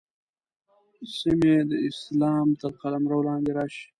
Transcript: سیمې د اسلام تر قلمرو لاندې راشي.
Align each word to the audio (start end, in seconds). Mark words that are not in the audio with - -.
سیمې 1.17 1.55
د 1.69 1.71
اسلام 1.89 2.47
تر 2.59 2.71
قلمرو 2.81 3.25
لاندې 3.27 3.51
راشي. 3.57 3.85